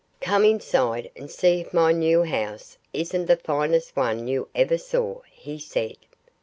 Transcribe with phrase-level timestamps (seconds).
[0.19, 5.21] "Come inside and see if my new house isn't the finest one you ever saw!"
[5.31, 5.97] he said.